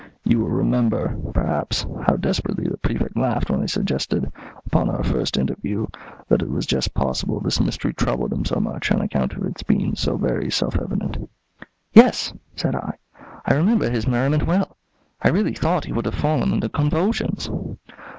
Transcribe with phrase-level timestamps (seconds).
[0.23, 4.31] You will remember, perhaps, how desperately the Prefect laughed when I suggested,
[4.65, 5.85] upon our first interview,
[6.27, 9.61] that it was just possible this mystery troubled him so much on account of its
[9.61, 11.29] being so very self evident."
[11.93, 12.93] "Yes," said I,
[13.45, 14.75] "I remember his merriment well.
[15.21, 17.47] I really thought he would have fallen into convulsions."